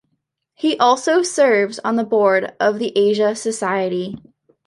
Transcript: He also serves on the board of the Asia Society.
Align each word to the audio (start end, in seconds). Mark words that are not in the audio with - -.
He 0.55 0.79
also 0.79 1.21
serves 1.21 1.77
on 1.83 1.95
the 1.95 2.03
board 2.03 2.55
of 2.59 2.79
the 2.79 2.91
Asia 2.97 3.35
Society. 3.35 4.17